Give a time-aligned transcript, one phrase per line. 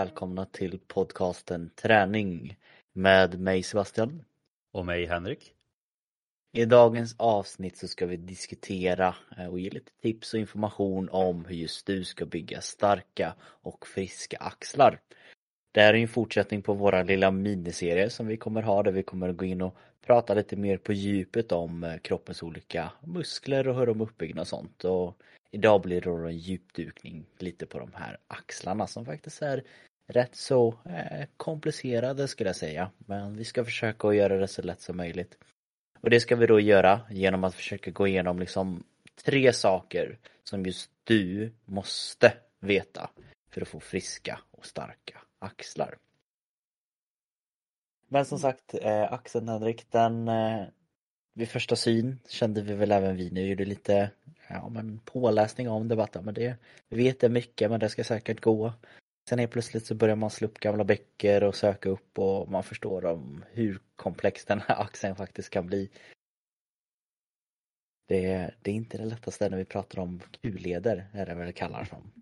[0.00, 2.56] Välkomna till podcasten Träning
[2.92, 4.24] med mig Sebastian.
[4.72, 5.54] Och mig Henrik.
[6.52, 11.44] I dagens avsnitt så ska vi diskutera eh, och ge lite tips och information om
[11.44, 15.00] hur just du ska bygga starka och friska axlar.
[15.72, 19.02] Det här är en fortsättning på våra lilla miniserie som vi kommer ha där vi
[19.02, 23.76] kommer gå in och prata lite mer på djupet om eh, kroppens olika muskler och
[23.78, 24.84] hur de är uppbyggda och sånt.
[24.84, 25.16] Och
[25.50, 29.62] idag blir det då en djupdukning lite på de här axlarna som faktiskt är
[30.10, 32.90] rätt så eh, komplicerade skulle jag säga.
[32.98, 35.38] Men vi ska försöka att göra det så lätt som möjligt.
[36.00, 38.84] Och det ska vi då göra genom att försöka gå igenom liksom
[39.24, 43.10] tre saker som just du måste veta
[43.50, 45.96] för att få friska och starka axlar.
[48.08, 50.64] Men som sagt, eh, axeln Henrik, den eh,
[51.34, 54.10] vid första syn kände vi väl även vi nu gjorde lite
[54.48, 56.56] ja, men påläsning om det, bara, men det
[56.88, 58.72] vi vet det mycket men det ska säkert gå.
[59.30, 62.62] Sen är plötsligt så börjar man slå upp gamla böcker och söka upp och man
[62.62, 65.90] förstår om hur komplex den här axeln faktiskt kan bli.
[68.08, 71.52] Det, det är inte det lättaste när vi pratar om kulleder, är det väl det
[71.52, 72.12] kallar som.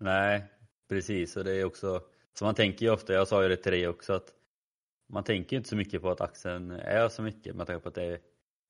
[0.00, 0.44] Nej,
[0.88, 3.72] precis och det är också, så man tänker ju ofta, jag sa ju det till
[3.72, 4.34] dig också att
[5.08, 7.94] man tänker inte så mycket på att axeln är så mycket, man tänker på att
[7.94, 8.20] det är,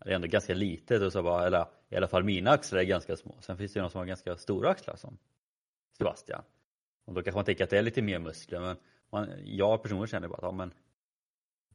[0.05, 2.85] det är ändå ganska litet och så bara, eller i alla fall mina axlar är
[2.85, 3.37] ganska små.
[3.41, 5.19] Sen finns det ju de som har ganska stora axlar som
[5.99, 6.43] Sebastian.
[7.05, 8.77] Och då kanske man tänker att det är lite mer muskler men
[9.11, 10.75] man, jag personligen känner bara att ja, men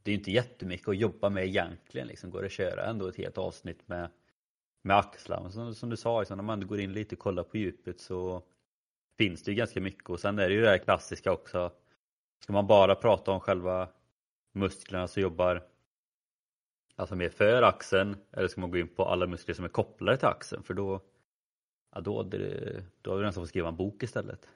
[0.02, 2.06] det är inte jättemycket att jobba med egentligen.
[2.06, 2.30] Liksom.
[2.30, 4.10] Går det att köra ändå ett helt avsnitt med,
[4.82, 5.42] med axlar.
[5.42, 8.00] Men som, som du sa, liksom, när man går in lite och kollar på djupet
[8.00, 8.42] så
[9.18, 10.10] finns det ju ganska mycket.
[10.10, 11.72] Och sen är det ju det här klassiska också.
[12.42, 13.88] Ska man bara prata om själva
[14.52, 15.66] musklerna som jobbar
[16.96, 20.18] alltså mer för axeln eller ska man gå in på alla muskler som är kopplade
[20.18, 21.00] till axeln för då
[21.94, 24.48] ja, då, det, då har du nästan fått skriva en bok istället.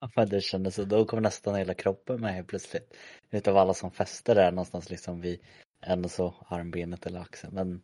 [0.14, 0.84] Ja, det kändes så.
[0.84, 2.96] Då kom nästan hela kroppen med helt plötsligt.
[3.30, 5.40] Utav alla som fäster där någonstans liksom vid
[5.80, 7.54] ändå så armbenet eller axeln.
[7.54, 7.82] Men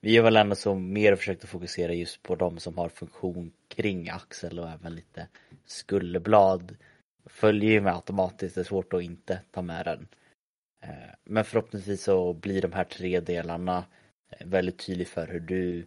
[0.00, 3.52] vi har väl ändå så mer försökt att fokusera just på de som har funktion
[3.68, 5.28] kring axel och även lite
[5.64, 6.76] skulderblad.
[7.26, 10.08] Följer ju med automatiskt, det är svårt att inte ta med den.
[10.82, 13.84] Eh, men förhoppningsvis så blir de här tre delarna
[14.44, 15.86] väldigt tydlig för hur du,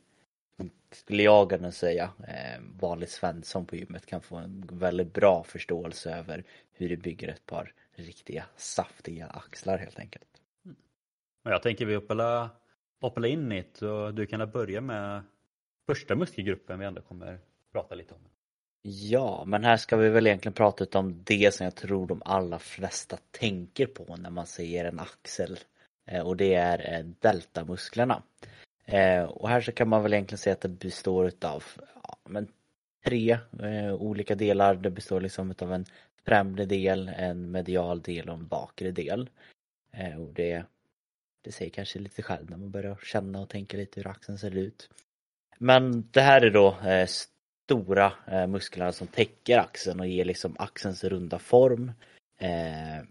[0.91, 6.15] skulle jag kunna säga, eh, vanlig Svensson på gymmet kan få en väldigt bra förståelse
[6.15, 10.41] över hur du bygger ett par riktiga saftiga axlar helt enkelt.
[11.43, 12.49] Jag tänker vi hoppar,
[13.01, 15.23] hoppar in i det och du kan börja med
[15.85, 17.39] första muskelgruppen vi ändå kommer
[17.71, 18.19] prata lite om.
[18.81, 22.59] Ja, men här ska vi väl egentligen prata om det som jag tror de allra
[22.59, 25.59] flesta tänker på när man säger en axel.
[26.05, 28.23] Eh, och det är eh, deltamusklerna.
[28.89, 31.63] Eh, och här så kan man väl egentligen säga att det består utav
[32.03, 32.47] ja, men
[33.05, 34.75] tre eh, olika delar.
[34.75, 35.85] Det består liksom utav en
[36.25, 39.29] främre del, en medial del och en bakre del.
[39.91, 40.63] Eh, och det,
[41.41, 44.57] det säger kanske lite själv när man börjar känna och tänka lite hur axeln ser
[44.57, 44.89] ut.
[45.57, 50.55] Men det här är då eh, stora eh, musklerna som täcker axeln och ger liksom
[50.59, 51.91] axelns runda form.
[52.37, 53.05] Eh,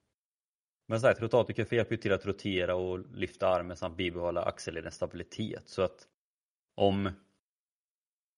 [0.92, 5.68] men sagt, rotatorkuff hjälper till att rotera och lyfta armen samt bibehålla axelledens stabilitet.
[5.68, 6.08] Så att
[6.74, 7.10] om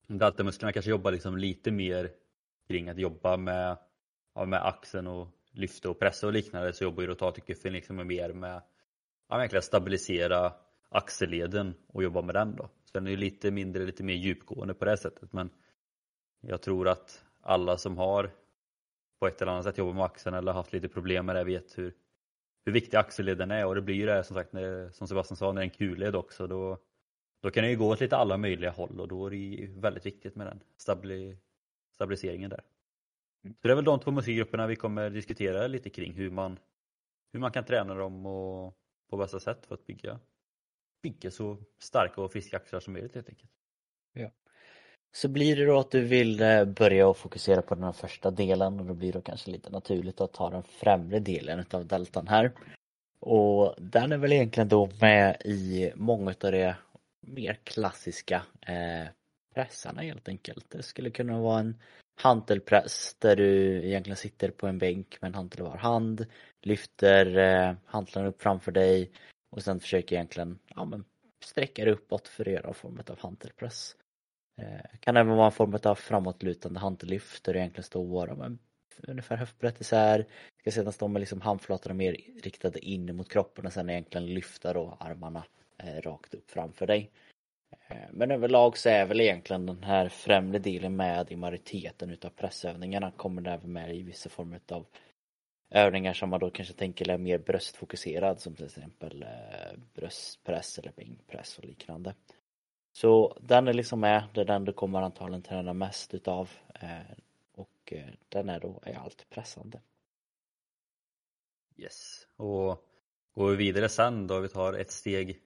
[0.07, 2.11] deltamusklerna kanske jobbar liksom lite mer
[2.69, 3.77] kring att jobba med,
[4.35, 8.33] ja, med axeln och lyfta och pressa och liknande så jobbar ju rotatorkuffen liksom mer
[8.33, 8.63] med
[9.29, 10.53] ja, stabilisera
[10.89, 12.69] axelleden och jobba med den då.
[12.85, 15.51] Så den är lite mindre, lite mer djupgående på det sättet men
[16.41, 18.31] jag tror att alla som har
[19.21, 21.79] på ett eller annat sätt jobbat med axeln eller haft lite problem med det vet
[21.79, 21.95] hur,
[22.65, 25.53] hur viktig axelleden är och det blir ju det som sagt när, som Sebastian sa,
[25.53, 26.79] när det är en kulled också då,
[27.43, 30.07] då kan det ju gå åt lite alla möjliga håll och då är det väldigt
[30.07, 31.39] viktigt med den stabili,
[31.95, 32.65] stabiliseringen där.
[33.43, 36.59] Så det är väl de två musikgrupperna vi kommer diskutera lite kring hur man,
[37.33, 38.79] hur man kan träna dem och
[39.11, 40.21] på bästa sätt för att bygga,
[41.03, 43.51] bygga så starka och friska axlar som möjligt helt enkelt.
[45.17, 48.31] Så blir det då att du vill eh, börja och fokusera på den här första
[48.31, 52.29] delen och då blir det kanske lite naturligt att ta den främre delen utav deltan
[52.29, 52.53] här.
[53.21, 56.75] Och den är väl egentligen då med i många av de
[57.21, 59.09] mer klassiska eh,
[59.55, 60.71] pressarna helt enkelt.
[60.71, 61.77] Det skulle kunna vara en
[62.21, 66.27] hantelpress där du egentligen sitter på en bänk med en hantel i var hand,
[66.63, 69.11] lyfter eh, hantlarna upp framför dig
[69.51, 71.05] och sen försöker egentligen ja, men
[71.45, 73.97] sträcka dig uppåt för att göra en form av hantelpress.
[74.57, 78.59] Eh, kan även vara en form av framåtlutande handlyft, där du egentligen står med
[79.09, 80.27] ungefär höftbrett isär.
[80.61, 84.73] Ska sedan stå med liksom handflatorna mer riktade in mot kroppen och sen egentligen lyfta
[84.73, 85.45] då armarna
[85.79, 87.11] eh, rakt upp framför dig.
[87.89, 92.31] Eh, men överlag så är väl egentligen den här främre delen med i majoriteten utav
[92.31, 94.87] pressövningarna kommer det även med i vissa former av
[95.71, 99.25] övningar som man då kanske tänker är mer bröstfokuserad som till exempel
[99.95, 102.15] bröstpress eller bänkpress och liknande.
[102.97, 107.17] Så den är liksom med, det är den du kommer antagligen träna mest utav eh,
[107.55, 109.81] och eh, den är då är allt pressande.
[111.77, 112.85] Yes, och
[113.35, 115.41] går vi vidare sen då vi tar ett steg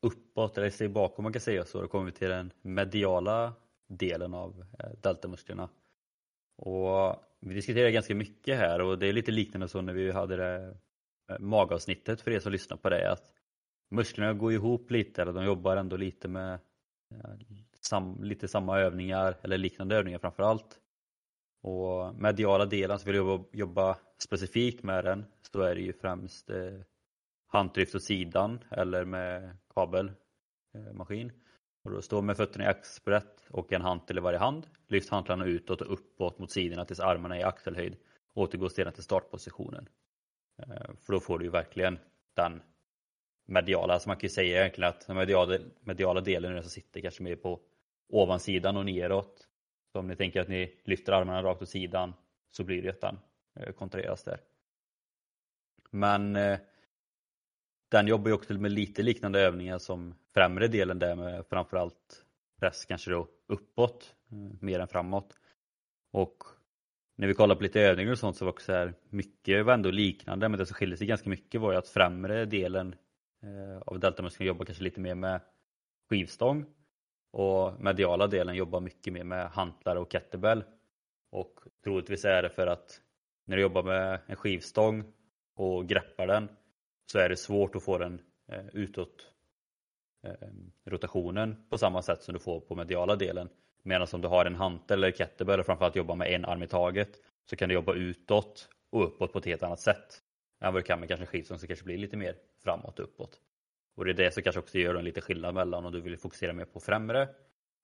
[0.00, 3.54] uppåt eller ett steg bakom man kan säga så, då kommer vi till den mediala
[3.86, 5.68] delen av eh, deltamusklerna.
[6.56, 10.36] Och vi diskuterar ganska mycket här och det är lite liknande så när vi hade
[10.36, 10.76] det
[11.38, 13.32] magavsnittet för er som lyssnar på det att
[13.90, 16.58] musklerna går ihop lite eller de jobbar ändå lite med
[17.14, 17.36] Eh,
[17.80, 20.78] sam, lite samma övningar eller liknande övningar framför allt.
[21.62, 25.92] Och mediala delen, så vill jag jobba, jobba specifikt med den, så är det ju
[25.92, 26.80] främst eh,
[27.46, 31.30] handlyft åt sidan eller med kabelmaskin.
[31.30, 31.36] Eh,
[31.84, 34.66] och då stå med fötterna i axelbrett och en hantel i varje hand.
[34.88, 37.96] Lyft hantlarna utåt och uppåt mot sidorna tills armarna är i axelhöjd.
[38.34, 39.88] Återgå sedan till startpositionen.
[40.58, 41.98] Eh, för då får du ju verkligen
[42.34, 42.62] den
[43.52, 46.70] mediala, alltså man kan ju säga egentligen att den mediala, mediala delen är den som
[46.70, 47.60] sitter kanske mer på
[48.08, 49.48] ovansidan och neråt.
[49.92, 52.14] Så om ni tänker att ni lyfter armarna rakt åt sidan
[52.50, 53.18] så blir det att den
[53.56, 54.40] eh, kontraheras där.
[55.90, 56.58] Men eh,
[57.90, 62.24] den jobbar ju också med lite liknande övningar som främre delen där med framförallt
[62.60, 65.36] press kanske då uppåt eh, mer än framåt.
[66.12, 66.44] Och
[67.16, 69.90] när vi kollar på lite övningar och sånt så var också här, mycket var ändå
[69.90, 72.94] liknande men det som skiljer sig ganska mycket var ju att främre delen
[73.42, 75.40] Eh, av deltamuskeln jobbar kanske lite mer med
[76.08, 76.66] skivstång
[77.32, 80.64] och mediala delen jobbar mycket mer med hantlar och kettlebell.
[81.30, 83.00] Och troligtvis är det för att
[83.44, 85.04] när du jobbar med en skivstång
[85.54, 86.48] och greppar den
[87.12, 89.26] så är det svårt att få den eh, utåt
[90.22, 90.48] eh,
[90.84, 93.48] rotationen på samma sätt som du får på mediala delen.
[93.82, 96.66] Medan om du har en hantel eller kettlebell och framförallt jobbar med en arm i
[96.66, 97.10] taget
[97.44, 100.22] så kan du jobba utåt och uppåt på ett helt annat sätt
[100.62, 103.40] än vad du kan med kanske skivstång som kanske blir lite mer framåt och uppåt.
[103.94, 106.18] Och det är det som kanske också gör en lite skillnad mellan om du vill
[106.18, 107.28] fokusera mer på främre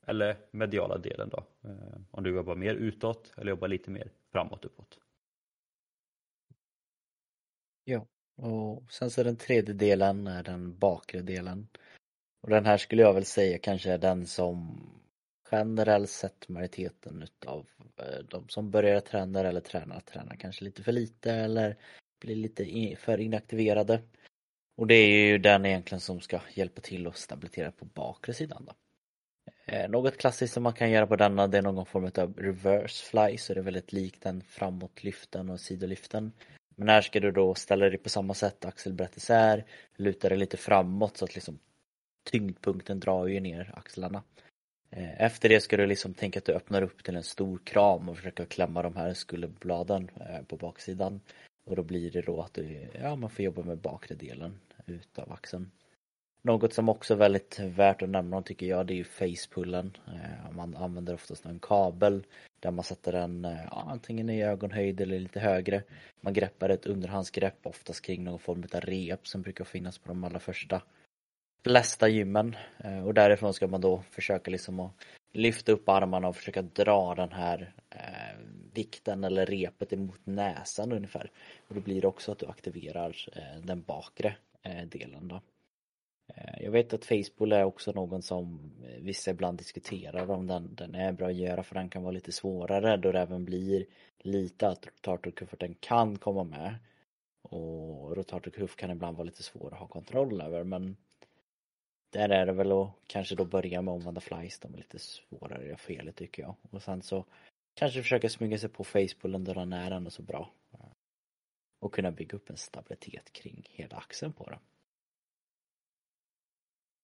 [0.06, 1.46] eller mediala delen då.
[1.64, 4.98] Eh, om du jobbar mer utåt eller jobbar lite mer framåt uppåt.
[7.84, 11.68] Ja, och sen så den tredje delen är den bakre delen.
[12.40, 14.80] Och den här skulle jag väl säga kanske är den som
[15.50, 20.92] generellt sett majoriteten utav eh, de som börjar träna eller tränar tränar kanske lite för
[20.92, 21.76] lite eller
[22.20, 24.02] blir lite för inaktiverade.
[24.76, 28.64] Och det är ju den egentligen som ska hjälpa till att stabilisera på bakre sidan
[28.66, 28.74] då.
[29.66, 33.04] Eh, något klassiskt som man kan göra på denna det är någon form av reverse
[33.04, 36.32] fly så det är väldigt likt den framåtlyften och sidolyften.
[36.76, 39.64] Men här ska du då ställa dig på samma sätt, axelbrett isär,
[39.96, 41.58] luta dig lite framåt så att liksom
[42.30, 44.22] tyngdpunkten drar ju ner axlarna.
[44.90, 48.08] Eh, efter det ska du liksom tänka att du öppnar upp till en stor kram
[48.08, 51.20] och försöka klämma de här skulderbladen eh, på baksidan.
[51.68, 55.32] Och då blir det då att du, ja, man får jobba med bakre delen utav
[55.32, 55.70] axeln.
[56.42, 59.96] Något som också är väldigt värt att nämna tycker jag det är ju facepullen.
[60.06, 62.26] Eh, man använder oftast en kabel
[62.60, 65.82] där man sätter den eh, ja, antingen i ögonhöjd eller lite högre.
[66.20, 70.24] Man greppar ett underhandsgrepp oftast kring någon form av rep som brukar finnas på de
[70.24, 70.82] allra första
[71.64, 72.56] flesta gymmen.
[72.78, 74.92] Eh, och därifrån ska man då försöka liksom att
[75.32, 78.38] lyfta upp armarna och försöka dra den här eh,
[78.74, 81.30] vikten eller repet emot näsan ungefär.
[81.68, 85.40] Och då blir det också att du aktiverar eh, den bakre eh, delen då.
[86.34, 90.74] Eh, jag vet att Facebook är också någon som eh, vissa ibland diskuterar om den,
[90.74, 93.86] den är bra att göra för den kan vara lite svårare då det även blir
[94.18, 96.74] lite att rotatorkufferten kan komma med.
[97.42, 100.96] Och rotatorkuff kan ibland vara lite svår att ha kontroll över men
[102.10, 105.58] där är det väl att kanske då börja med omvända flies, de är lite svårare
[105.58, 106.54] att göra fel tycker jag.
[106.70, 107.24] Och sen så
[107.74, 110.50] kanske försöka smyga sig på facepullen där den är ändå så bra.
[111.80, 114.60] Och kunna bygga upp en stabilitet kring hela axeln på den.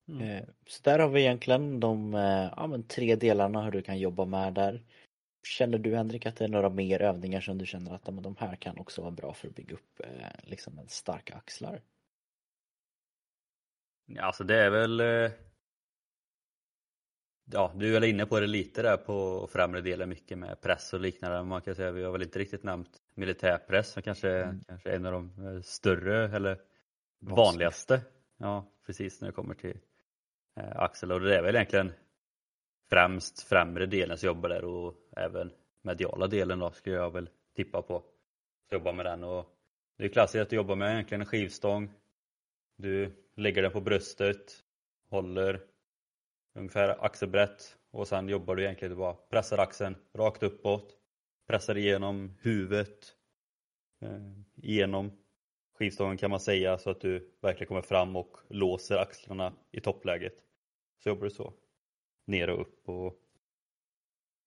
[0.09, 0.23] Mm.
[0.23, 3.99] Eh, Så där har vi egentligen de eh, ja, men tre delarna hur du kan
[3.99, 4.83] jobba med där.
[5.47, 8.57] Känner du Henrik att det är några mer övningar som du känner att de här
[8.57, 11.81] kan också vara bra för att bygga upp eh, liksom starka axlar?
[14.21, 15.31] Alltså det är väl eh,
[17.53, 20.93] Ja, du är väl inne på det lite där på främre delen mycket med press
[20.93, 21.43] och liknande.
[21.43, 24.61] Man kan säga vi har väl inte riktigt nämnt militärpress som kanske, Mm.
[24.69, 26.61] kanske är en av de eh, större eller
[27.21, 27.37] Vanliga.
[27.45, 28.01] vanligaste.
[28.37, 29.79] Ja, precis när det kommer till
[30.57, 31.93] eh, axel och det är väl egentligen
[32.91, 37.83] främst främre delen som jobbar där och även mediala delen då skulle jag väl tippa
[37.83, 38.05] på.
[38.71, 39.47] Jobba med den och
[39.99, 41.91] det är klassiskt att du jobbar med egentligen en skivstång.
[42.77, 44.65] Du lägger den på bröstet,
[45.09, 45.61] håller
[46.55, 50.99] ungefär axelbrett och sen jobbar du egentligen bara pressar axeln rakt uppåt,
[51.47, 53.17] pressar igenom huvudet,
[54.01, 55.13] eh, igenom
[55.79, 60.35] skivstången kan man säga så att du verkligen kommer fram och låser axlarna i toppläget.
[61.03, 61.53] Så jobbar du så.
[62.27, 63.21] Ner och upp och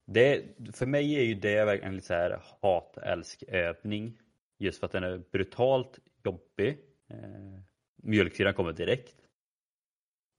[0.06, 4.20] det, för mig är ju det verkligen en så här hat-älsk-övning.
[4.58, 6.78] Just för att den är brutalt jobbig.
[7.08, 7.60] Eh,
[8.04, 9.28] Mjölksyran kommer direkt.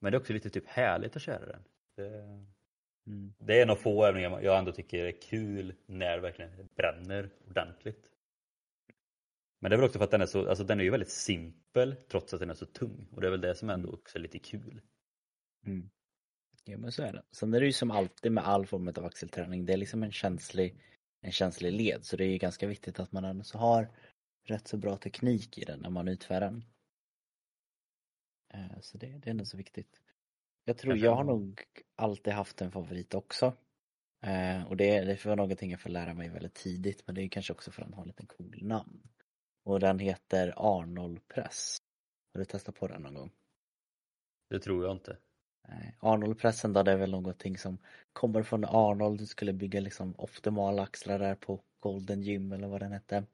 [0.00, 1.64] Men det är också lite typ härligt att köra den.
[1.96, 2.38] Det,
[3.08, 3.34] Mm.
[3.38, 7.30] det är en av få övningar jag ändå tycker är kul när det verkligen bränner
[7.46, 8.10] ordentligt.
[9.60, 11.10] Men det är väl också för att den är så, alltså den är ju väldigt
[11.10, 13.08] simpel trots att den är så tung.
[13.12, 14.80] Och det är väl det som ändå också är lite kul.
[15.66, 15.90] Mm.
[16.64, 17.22] Ja men så är det.
[17.32, 20.12] Sen är det ju som alltid med all form av axelträning, det är liksom en
[20.12, 20.80] känslig,
[21.20, 23.88] en känslig led så det är ju ganska viktigt att man ändå så har
[24.44, 26.64] rätt så bra teknik i den när man utför den.
[28.54, 30.00] Eh, Så det, det är ändå så viktigt.
[30.64, 31.62] Jag tror jag har nog
[31.96, 33.52] alltid haft en favorit också.
[34.22, 37.28] Eh, Och det, det var någonting jag får lära mig väldigt tidigt men det är
[37.28, 39.02] kanske också för att den har en liten cool namn.
[39.64, 41.78] Och den heter Arnold Press.
[42.32, 43.30] Har du testat på den någon gång?
[44.50, 45.16] Det tror jag inte.
[46.00, 47.78] Arnold-pressen då, det är väl någonting som
[48.12, 52.80] kommer från Arnold, du skulle bygga liksom optimala axlar där på Golden Gym eller vad
[52.80, 53.24] den hette.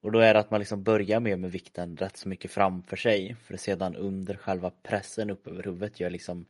[0.00, 2.96] Och då är det att man liksom börjar med med vikten rätt så mycket framför
[2.96, 6.46] sig för sedan under själva pressen upp över huvudet gör liksom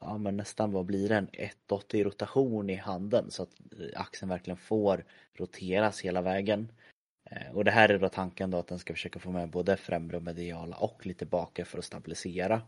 [0.00, 4.28] ja men nästan vad blir det, en 180 rotation i handen så att eh, axeln
[4.28, 6.72] verkligen får roteras hela vägen.
[7.30, 9.76] Eh, och det här är då tanken då att den ska försöka få med både
[9.76, 12.62] främre och mediala och lite bakre för att stabilisera.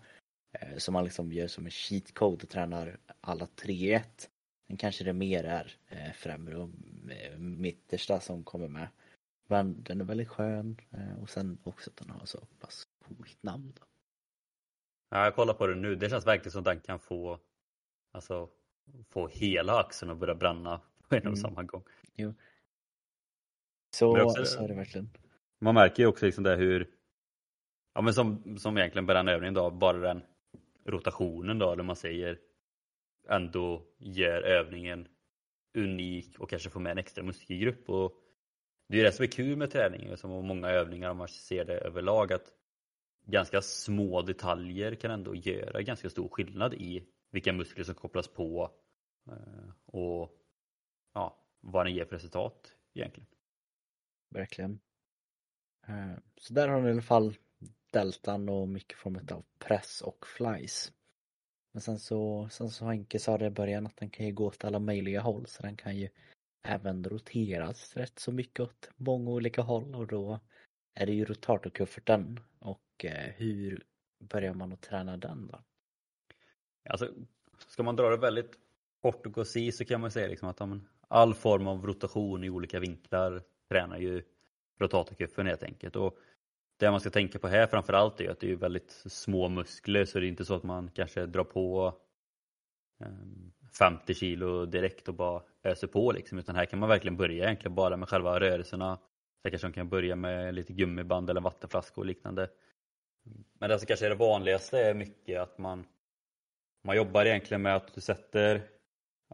[0.52, 4.30] Eh, så man liksom gör som en cheat code och tränar alla tre i ett.
[4.66, 5.76] Sen kanske det mer är
[6.14, 6.68] främre och
[7.38, 8.88] mittersta som kommer med.
[9.50, 13.42] Men den är väldigt skön eh, och sen också att den har så pass coolt
[13.42, 13.72] namn.
[13.80, 13.86] Då.
[15.10, 15.94] Ja, jag kollar på det nu.
[15.96, 17.40] Det känns verkligen som att den kan få
[18.12, 18.50] alltså,
[19.08, 21.32] få hela axeln att börja bränna på en Mm.
[21.32, 21.82] och samma gång.
[23.96, 25.10] Så, Men också- så är det verkligen.
[25.60, 26.94] Man märker ju också liksom det hur
[27.94, 30.22] Ja men som, som egentligen bara den övningen då, bara den
[30.84, 32.38] rotationen då, eller man säger
[33.28, 35.08] ändå gör övningen
[35.74, 37.88] unik och kanske får med en extra muskelgrupp.
[37.88, 38.12] Och
[38.88, 41.28] det är ju det som är kul med träning, som och många övningar om man
[41.28, 42.52] ser det överlag att
[43.26, 48.70] ganska små detaljer kan ändå göra ganska stor skillnad i vilka muskler som kopplas på
[49.26, 50.30] eh, och
[51.14, 53.28] ja, vad den ger för resultat egentligen.
[54.30, 54.80] Verkligen.
[55.86, 57.34] Eh, så där har ni i alla fall
[57.92, 60.92] deltan och mycket form av press och flies.
[61.72, 64.46] Men sen så, sen så Henke sa det i början att den kan ju gå
[64.46, 66.08] åt alla möjliga håll så den kan ju
[66.68, 70.40] även roteras rätt så mycket åt många olika håll och då
[70.94, 73.82] är det ju rotatorkufferten och eh, hur
[74.20, 75.60] börjar man att träna den då?
[76.88, 77.08] Alltså,
[77.68, 78.58] ska man dra det väldigt
[79.02, 80.60] kort och koncis så kan man säga liksom att
[81.08, 84.22] all form av rotation i olika vinklar tränar ju
[84.80, 85.96] rotatorkuffen helt enkelt.
[85.96, 86.18] Och
[86.76, 90.04] det man ska tänka på här framförallt är ju att det är väldigt små muskler
[90.04, 91.94] så det är inte så att man kanske drar på
[93.00, 96.38] ehm, 50 kilo direkt och bara öser på liksom.
[96.38, 98.98] Utan här kan man verkligen börja egentligen bara med själva rörelserna.
[99.42, 102.50] Sen kanske man kan börja med lite gummiband eller vattenflaskor och liknande.
[103.58, 105.86] Men det som kanske är det vanligaste är mycket att man
[106.84, 108.62] man jobbar egentligen med att du sätter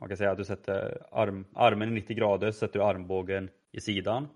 [0.01, 3.51] man kan säga att du sätter arm, armen i 90 grader, så sätter du armbågen
[3.73, 4.29] i sidan.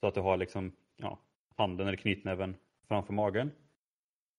[0.00, 1.18] Så att du har liksom ja,
[1.56, 2.56] handen eller knytnäven
[2.88, 3.50] framför magen.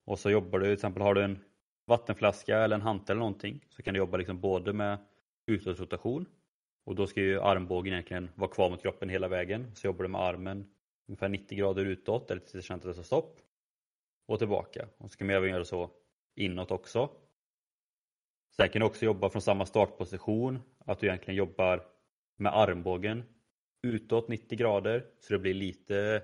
[0.05, 1.39] Och så jobbar du, till exempel har du en
[1.85, 4.97] vattenflaska eller en hantel eller någonting så kan du jobba liksom både med
[5.45, 6.25] utåtrotation
[6.83, 9.75] och då ska ju armbågen egentligen vara kvar mot kroppen hela vägen.
[9.75, 10.69] Så jobbar du med armen
[11.07, 13.39] ungefär 90 grader utåt eller tills du känner att det tar stopp.
[14.27, 14.87] Och tillbaka.
[14.97, 15.89] Och så kan man även göra så
[16.35, 17.09] inåt också.
[18.55, 20.59] Sen kan du också jobba från samma startposition.
[20.85, 21.85] Att du egentligen jobbar
[22.37, 23.23] med armbågen
[23.83, 26.21] utåt 90 grader så det blir lite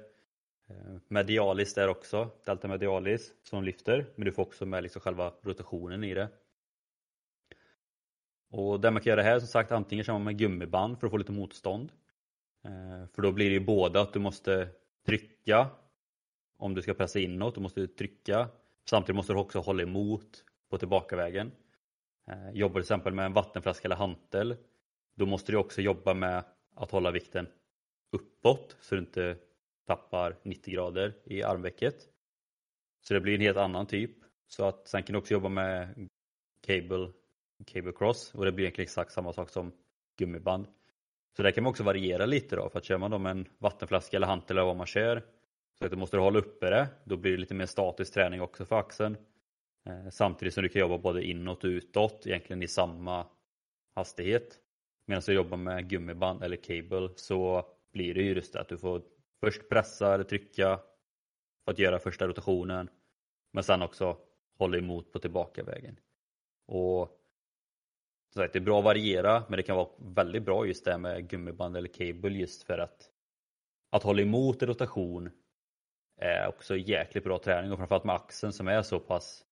[0.69, 5.33] eh, medialis där också, delta medialis som lyfter men du får också med liksom själva
[5.41, 6.29] rotationen i det.
[8.49, 11.11] Och det man kan göra här som sagt antingen kör man med gummiband för att
[11.11, 11.91] få lite motstånd.
[12.65, 14.67] Eh, för då blir det ju både att du måste
[15.05, 15.67] trycka
[16.57, 18.49] om du ska pressa inåt, du måste trycka.
[18.89, 21.51] Samtidigt måste du också hålla emot på tillbakavägen.
[22.27, 24.57] Eh, jobbar du till exempel med en vattenflaska eller hantel
[25.17, 26.43] då måste du också jobba med
[26.75, 27.47] att hålla vikten
[28.11, 29.37] uppåt så du inte
[29.87, 31.95] tappar 90 grader i armvecket.
[33.01, 34.11] Så det blir en helt annan typ.
[34.47, 36.09] Så att sen kan du också jobba med
[36.65, 37.11] cable,
[37.65, 39.71] cable cross och det blir egentligen exakt samma sak som
[40.17, 40.67] gummiband.
[41.35, 43.47] Så där kan man också variera lite då för att kör man då med en
[43.57, 45.23] vattenflaska eller hantel eller vad man kör
[45.79, 46.87] så att du måste hålla uppe det.
[47.03, 49.17] Då blir det lite mer statisk träning också för axeln.
[49.85, 53.27] Eh, samtidigt som du kan jobba både inåt och utåt egentligen i samma
[53.95, 54.59] hastighet.
[55.05, 58.77] Medan du jobbar med gummiband eller cable så blir det ju just det att du
[58.77, 59.01] får
[59.39, 60.79] först pressa eller trycka
[61.65, 62.89] för att göra första rotationen
[63.53, 64.17] men sen också
[64.57, 65.99] hålla emot på tillbakavägen.
[66.67, 67.19] Och
[68.33, 70.97] så sagt, det är bra att variera men det kan vara väldigt bra just det
[70.97, 73.11] med gummiband eller cable just för att
[73.89, 75.29] att hålla emot rotation
[76.17, 79.45] är också jäkligt bra träning och framförallt med axeln som är så pass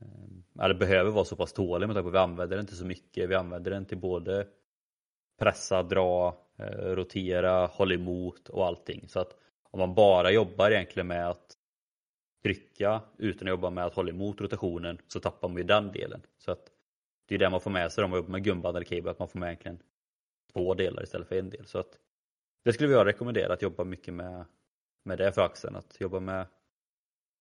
[0.00, 2.76] eh, eller behöver vara så pass tålig med tanke på att vi använder den till
[2.76, 3.30] så mycket.
[3.30, 4.46] Vi använder den till både
[5.38, 9.08] pressa, dra, eh, rotera, hålla emot och allting.
[9.08, 9.36] Så att
[9.70, 11.56] om man bara jobbar egentligen med att
[12.42, 16.22] trycka utan att jobba med att hålla emot rotationen så tappar man ju den delen.
[16.38, 16.70] Så att
[17.30, 19.18] det är det man får med sig om man jobbar med gumband eller cable, att
[19.18, 19.82] man får med egentligen
[20.52, 21.66] två delar istället för en del.
[21.66, 21.98] Så att
[22.64, 24.44] det skulle jag rekommendera att jobba mycket med,
[25.04, 25.76] med det för axeln.
[25.76, 26.46] Att jobba med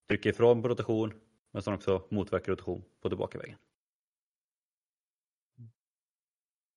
[0.10, 1.13] trycka ifrån på rotation
[1.52, 3.58] men sen också motverka rotation på tillbakavägen.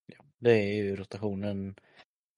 [0.07, 1.75] Ja, det är ju rotationen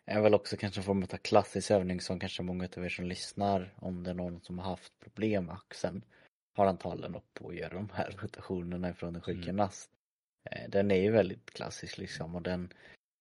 [0.06, 3.04] är väl också kanske en form av klassisk övning som kanske många av er som
[3.04, 6.04] lyssnar om det är någon som har haft problem med axeln
[6.54, 9.93] har antagligen upp på att göra de här rotationerna ifrån en sjukgymnast.
[10.44, 12.72] Eh, den är ju väldigt klassisk liksom och den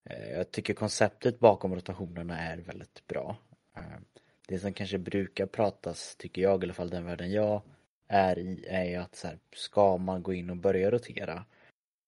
[0.09, 3.37] eh, jag tycker konceptet bakom rotationerna är väldigt bra.
[3.77, 3.99] Eh,
[4.47, 7.61] det som kanske brukar pratas, tycker jag i alla fall den världen jag
[8.07, 11.45] är i, är ju att så här, ska man gå in och börja rotera?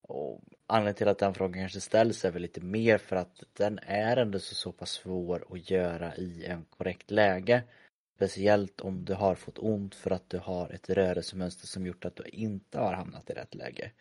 [0.07, 3.79] Och anledningen till att den frågan kanske ställs är väl lite mer för att den
[3.79, 7.63] är ändå så, så pass svår att göra i en korrekt läge.
[8.15, 12.15] Speciellt om du har fått ont för att du har ett rörelsemönster som gjort att
[12.15, 13.91] du inte har hamnat i rätt läge.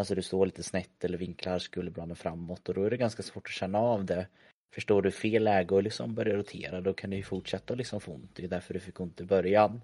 [0.00, 3.46] Alltså du står lite snett eller vinklar skulderbladen framåt och då är det ganska svårt
[3.46, 4.26] att känna av det.
[4.74, 8.12] Förstår du fel läge och liksom börjar rotera då kan du ju fortsätta liksom få
[8.12, 8.30] ont.
[8.34, 9.80] Det är därför du fick ont i början.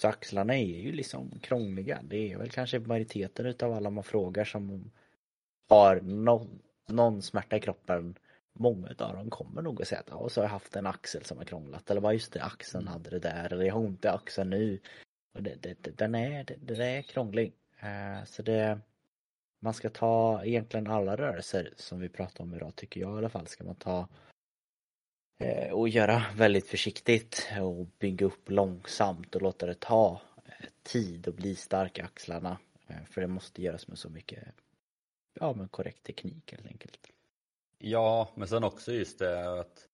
[0.00, 2.00] Så axlarna är ju liksom krångliga.
[2.02, 4.90] Det är väl kanske majoriteten utav alla man frågar som
[5.68, 8.14] har någon, någon smärta i kroppen.
[8.52, 11.24] Många av dem kommer nog att säga att ja, så har jag haft en axel
[11.24, 11.90] som har krånglat.
[11.90, 12.92] Eller bara just det, axeln mm.
[12.92, 13.52] hade det där.
[13.52, 14.78] Eller jag har ont i axeln nu.
[15.34, 17.52] Och det, det, den är, det, det är krånglig.
[17.82, 18.80] Uh, så det
[19.60, 23.28] man ska ta egentligen alla rörelser som vi pratar om idag tycker jag i alla
[23.28, 24.08] fall ska man ta
[25.38, 31.28] Eh, och göra väldigt försiktigt och bygga upp långsamt och låta det ta eh, tid
[31.28, 32.58] och bli stark i axlarna.
[32.86, 34.44] Eh, för det måste göras med så mycket
[35.40, 37.12] ja, men korrekt teknik helt enkelt.
[37.78, 39.88] Ja, men sen också just det att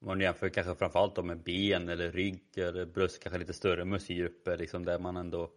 [0.00, 4.84] man jämför kanske framförallt med ben eller rygg eller bröst, kanske lite större muskelgrupper liksom
[4.84, 5.50] där man ändå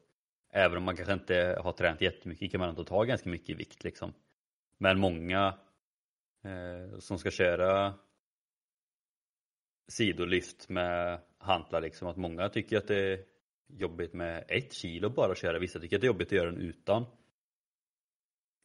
[0.58, 3.84] Även om man kanske inte har tränat jättemycket kan man ändå ta ganska mycket vikt
[3.84, 4.14] liksom.
[4.78, 5.58] Men många
[6.44, 7.94] eh, som ska köra
[9.88, 13.24] sidolyft med hantlar liksom att många tycker att det är
[13.68, 15.60] jobbigt med ett kilo bara att köra.
[15.60, 17.06] Vissa tycker att det är jobbigt att göra den utan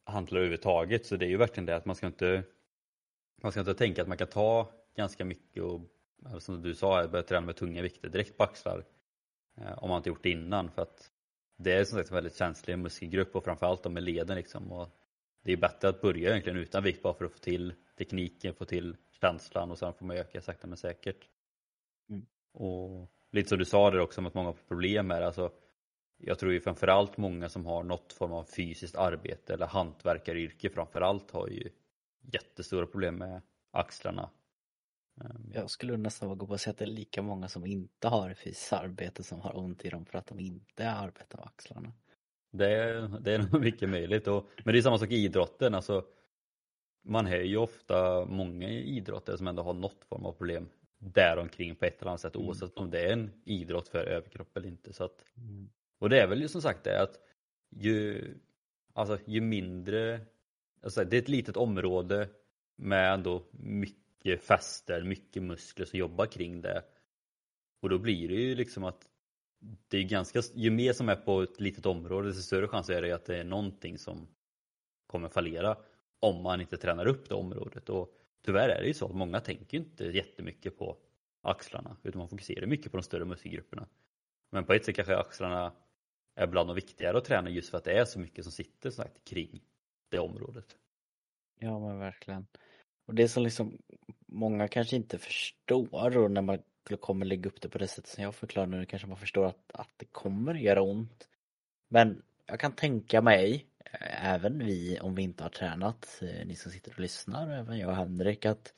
[0.05, 1.05] hantlar överhuvudtaget.
[1.05, 2.43] Så det är ju verkligen det att man ska inte
[3.41, 5.81] man ska inte tänka att man kan ta ganska mycket och
[6.25, 8.85] alltså, som du sa, börja träna med tunga vikter direkt på axlar.
[9.57, 11.12] Eh, om man inte gjort det innan för att
[11.63, 14.71] det är som sagt en väldigt känslig muskelgrupp och framförallt med leden liksom.
[14.71, 14.89] Och
[15.43, 18.65] det är bättre att börja egentligen utan vikt bara för att få till tekniken, få
[18.65, 21.27] till känslan och sen får man öka sakta men säkert.
[22.09, 22.25] Mm.
[22.53, 25.23] Och lite som du sa där också om att många har problem med.
[25.23, 25.51] Alltså,
[26.17, 31.31] jag tror ju framförallt många som har något form av fysiskt arbete eller hantverkaryrke framförallt
[31.31, 31.69] har ju
[32.21, 34.29] jättestora problem med axlarna.
[35.21, 35.51] Ehm.
[35.53, 38.33] Jag skulle nästan våga på att säga att det är lika många som inte har
[38.33, 41.93] fysiskt arbete som har ont i dem för att de inte arbetar med axlarna.
[42.51, 44.27] Det är, det är nog mycket möjligt.
[44.27, 45.75] Och, men det är samma sak i idrotten.
[45.75, 46.05] Alltså,
[47.03, 51.85] man hör ju ofta många idrottare som ändå har något form av problem däromkring på
[51.85, 52.47] ett eller annat sätt mm.
[52.47, 54.93] oavsett om det är en idrott för överkropp eller inte.
[54.93, 55.69] Så att, mm.
[55.99, 57.19] Och det är väl ju som sagt det att
[57.69, 58.27] ju,
[58.93, 60.21] alltså, ju mindre,
[60.83, 62.29] alltså, det är ett litet område
[62.75, 63.43] med ändå
[64.23, 66.83] mycket fäster, mycket muskler som jobbar kring det.
[67.81, 69.09] Och då blir det ju liksom att
[69.87, 73.01] det är ganska, ju mer som är på ett litet område desto större chans är
[73.01, 74.27] det att det är någonting som
[75.07, 75.77] kommer fallera
[76.19, 77.89] om man inte tränar upp det området.
[77.89, 80.97] Och tyvärr är det ju så att många tänker inte jättemycket på
[81.41, 83.87] axlarna utan man fokuserar mycket på de större muskelgrupperna.
[84.51, 85.73] Men på ett sätt kanske axlarna
[86.35, 88.89] är bland de viktigare att träna just för att det är så mycket som sitter
[88.89, 89.61] sagt, kring
[90.09, 90.77] det området.
[91.59, 92.45] Ja men verkligen.
[93.05, 93.77] Och det som liksom
[94.25, 96.59] många kanske inte förstår och när man
[96.99, 99.71] kommer lägga upp det på det sättet som jag förklarar nu kanske man förstår att,
[99.73, 101.27] att det kommer göra ont.
[101.89, 106.55] Men jag kan tänka mig, eh, även vi om vi inte har tränat, eh, ni
[106.55, 108.73] som sitter och lyssnar, även jag och Henrik, att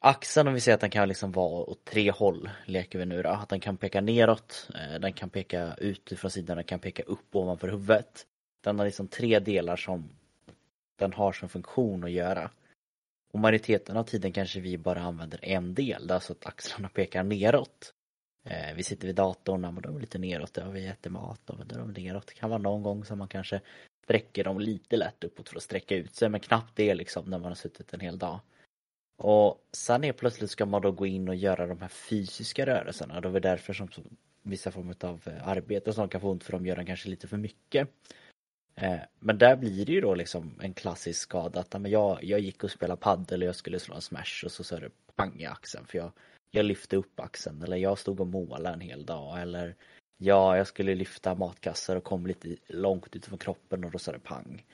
[0.00, 3.22] Axeln om vi säger att den kan liksom vara åt tre håll, leker vi nu
[3.22, 3.28] då.
[3.28, 7.02] Att den kan peka neråt, eh, den kan peka ut från sidan, den kan peka
[7.02, 8.26] upp ovanför huvudet.
[8.60, 10.08] Den har liksom tre delar som
[10.96, 12.50] den har som funktion att göra.
[13.36, 17.92] Och majoriteten av tiden kanske vi bara använder en del, alltså att axlarna pekar neråt.
[18.44, 21.10] Eh, vi sitter vid datorn, ja, men då är vi lite neråt, ja, vi äter
[21.10, 22.26] mat, då är de neråt.
[22.26, 23.60] Det kan vara någon gång som man kanske
[24.04, 27.38] sträcker dem lite lätt uppåt för att sträcka ut sig, men knappt det liksom när
[27.38, 28.40] man har suttit en hel dag.
[29.16, 33.20] Och sen är plötsligt ska man då gå in och göra de här fysiska rörelserna.
[33.20, 33.88] Det är därför som
[34.42, 37.28] vissa former av eh, arbete som kan få ont för de gör den kanske lite
[37.28, 37.88] för mycket.
[38.80, 42.64] Eh, men där blir det ju då liksom en klassisk skada att jag, jag gick
[42.64, 45.40] och spelade paddel och jag skulle slå en smash och så så är det pang
[45.40, 46.12] i axeln för jag,
[46.50, 49.74] jag lyfte upp axeln eller jag stod och målade en hel dag eller
[50.16, 54.18] ja, jag skulle lyfta matkassar och kom lite långt utifrån kroppen och då sa det
[54.18, 54.64] pang.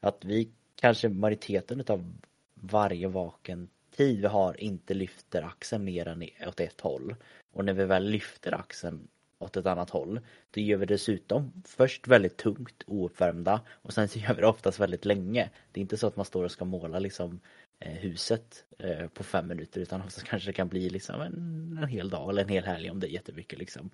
[0.00, 2.12] Att vi kanske majoriteten utav
[2.54, 7.14] varje vaken tid vi har inte lyfter axeln mer än åt ett håll.
[7.52, 9.08] Och när vi väl lyfter axeln
[9.40, 14.18] åt ett annat håll, då gör vi dessutom först väldigt tungt ouppvärmda och sen så
[14.18, 15.50] gör vi det oftast väldigt länge.
[15.72, 17.40] Det är inte så att man står och ska måla liksom
[17.78, 21.88] eh, huset eh, på fem minuter utan oftast kanske det kan bli liksom en, en
[21.88, 23.90] hel dag eller en hel helg om det är jättemycket liksom.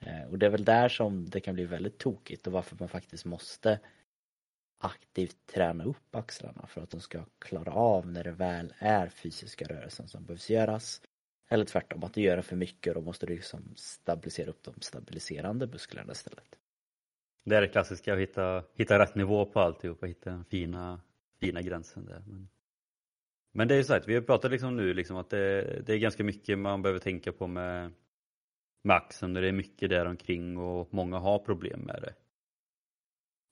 [0.00, 2.88] Eh, och det är väl där som det kan bli väldigt tokigt och varför man
[2.88, 3.78] faktiskt måste
[4.78, 9.64] aktivt träna upp axlarna för att de ska klara av när det väl är fysiska
[9.64, 11.02] rörelsen som behövs göras.
[11.48, 14.62] Eller tvärtom, att du gör det för mycket och då måste du liksom stabilisera upp
[14.62, 16.58] de stabiliserande musklerna istället.
[17.44, 21.00] Det är det klassiska, att hitta, hitta rätt nivå på alltihop och hitta den fina,
[21.40, 22.22] fina gränsen där.
[22.26, 22.48] Men,
[23.52, 25.92] men det är ju så att vi har pratat liksom nu liksom att det, det,
[25.92, 27.92] är ganska mycket man behöver tänka på med,
[28.82, 32.14] med axeln och det är mycket där omkring och många har problem med det.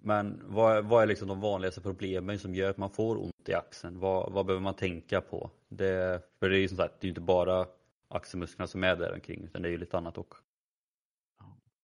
[0.03, 3.55] Men vad, vad är liksom de vanligaste problemen som gör att man får ont i
[3.55, 3.99] axeln?
[3.99, 5.51] Vad, vad behöver man tänka på?
[5.69, 7.67] Det, för det är ju som sagt, det är inte bara
[8.09, 10.41] axelmusklerna som är där omkring utan det är ju lite annat också.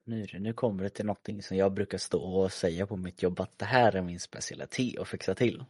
[0.05, 3.41] Nu, nu kommer det till någonting som jag brukar stå och säga på mitt jobb
[3.41, 5.65] att det här är min specialitet att fixa till.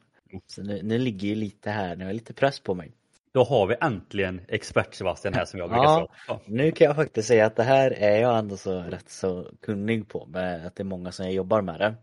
[0.46, 2.92] Så nu, nu ligger ju lite här, nu är lite press på mig.
[3.32, 7.28] Då har vi äntligen expert-Sebastian här som jag brukar ja, prata Nu kan jag faktiskt
[7.28, 10.82] säga att det här är jag ändå så rätt så kunnig på med att det
[10.82, 11.94] är många som jag jobbar med det.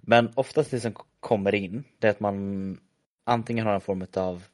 [0.00, 2.78] Men oftast det som kommer in, det är att man
[3.24, 4.44] antingen har en form av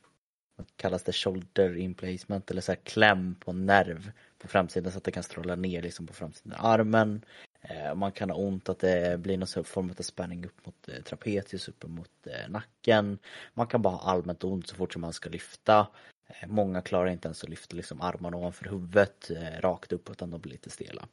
[0.76, 5.10] kallas det shoulder implacement eller så här kläm på nerv på framsidan så att det
[5.10, 7.24] kan stråla ner liksom på framsidan av armen.
[7.68, 11.02] Eh, man kan ha ont att det blir någon form av spänning upp mot eh,
[11.02, 13.18] trapezius, upp mot eh, nacken.
[13.54, 15.86] Man kan bara ha allmänt ont så fort som man ska lyfta.
[16.46, 20.52] Många klarar inte ens att lyfta liksom armarna ovanför huvudet rakt upp utan de blir
[20.52, 21.08] lite stela.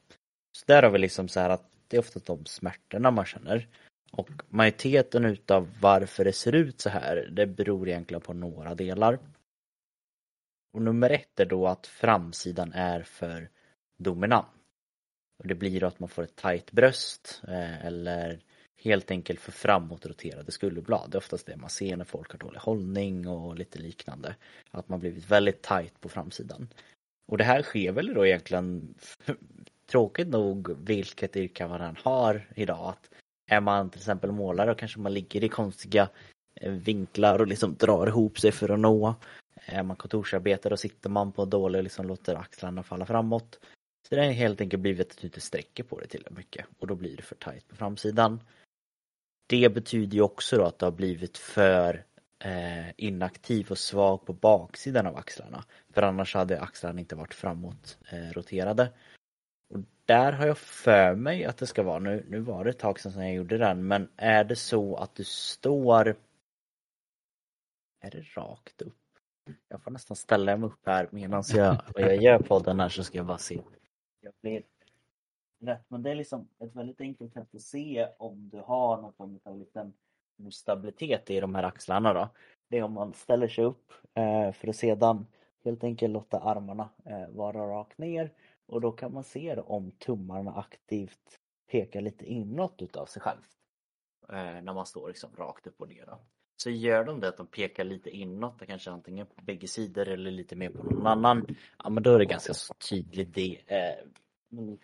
[0.58, 3.68] Så där har vi liksom så här att det är ofta de smärtorna man känner.
[4.12, 9.20] Och majoriteten utav varför det ser ut så här, det beror egentligen på några delar.
[10.74, 13.50] Och nummer ett är då att framsidan är för
[13.98, 14.48] dominant.
[15.40, 18.40] Och det blir då att man får ett tajt bröst eh, eller
[18.78, 21.12] helt enkelt för framåtroterade skulderblad.
[21.12, 24.36] Det är oftast det man ser när folk har dålig hållning och lite liknande.
[24.72, 26.68] Att man blivit väldigt tajt på framsidan.
[27.28, 28.96] Och det här sker väl då egentligen
[29.88, 32.90] tråkigt nog vilket yrke man än har idag.
[32.90, 33.10] Att
[33.52, 36.10] är man till exempel målare och kanske man ligger i konstiga
[36.56, 39.16] eh, vinklar och liksom drar ihop sig för att nå.
[39.66, 43.60] Är man kontorsarbetare och sitter man på dålig och liksom låter axlarna falla framåt.
[44.10, 46.88] Så det har helt enkelt blivit att du inte sträcker på det tillräckligt mycket och
[46.88, 48.40] då blir det för tajt på framsidan.
[49.48, 52.06] Det betyder ju också då att du har blivit för
[52.40, 55.64] eh, inaktiv och svag på baksidan av axlarna.
[55.94, 58.92] För annars hade axlarna inte varit framåt eh, roterade.
[59.70, 62.80] Och där har jag för mig att det ska vara, nu, nu var det ett
[62.80, 66.16] tag sedan jag gjorde den, men är det så att du står
[68.02, 69.03] Är det rakt upp?
[69.68, 73.18] Jag får nästan ställa mig upp här medan jag, jag gör podden här så ska
[73.18, 73.62] jag bara se.
[74.22, 74.64] Jag blir
[75.60, 79.14] rätt, men det är liksom ett väldigt enkelt sätt att se om du har någon
[79.14, 79.94] form av liten
[80.52, 82.30] stabilitet i de här axlarna då.
[82.68, 85.26] det är om man ställer sig upp eh, för att sedan
[85.64, 88.32] helt enkelt låta armarna eh, vara rakt ner
[88.66, 91.40] och då kan man se om tummarna aktivt
[91.72, 93.42] pekar lite inåt utav sig själv.
[94.30, 96.06] Eh, när man står liksom rakt upp och ner.
[96.06, 96.20] Då.
[96.58, 100.32] Så gör de det att de pekar lite inåt, kanske antingen på bägge sidor eller
[100.32, 101.56] lite mer på någon annan.
[101.84, 102.54] Ja men då är det ganska
[102.90, 104.78] tydligt det, eh, mm,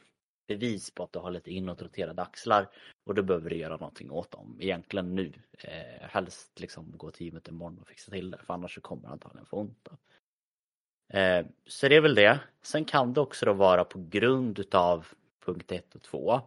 [0.47, 2.69] bevis på att du har lite inåtroterade axlar
[3.03, 5.34] och då behöver du göra någonting åt dem egentligen nu.
[5.60, 9.03] Eh, helst liksom gå till gymmet imorgon och fixa till det för annars så kommer
[9.03, 9.79] du antagligen få ont.
[9.84, 9.97] Då.
[11.17, 12.39] Eh, så det är väl det.
[12.62, 15.08] Sen kan det också då vara på grund utav
[15.45, 16.41] punkt 1 och 2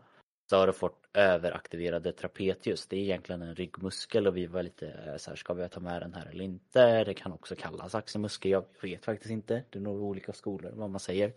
[0.53, 2.87] så har du fått överaktiverade trapezius.
[2.87, 5.81] Det är egentligen en ryggmuskel och vi var lite eh, så här, ska vi ta
[5.81, 7.05] med den här eller inte?
[7.05, 8.51] Det kan också kallas axelmuskel.
[8.51, 9.65] Jag vet faktiskt inte.
[9.71, 11.33] Det är nog olika skolor vad man säger.